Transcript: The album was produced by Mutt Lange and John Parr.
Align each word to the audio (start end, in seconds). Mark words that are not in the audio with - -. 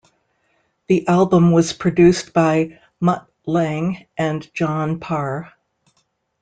The 0.87 1.07
album 1.07 1.51
was 1.51 1.73
produced 1.73 2.33
by 2.33 2.79
Mutt 2.99 3.27
Lange 3.45 4.07
and 4.17 4.51
John 4.51 4.99
Parr. 4.99 5.53